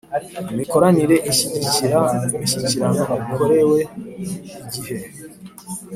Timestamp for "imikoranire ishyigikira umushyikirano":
0.51-3.03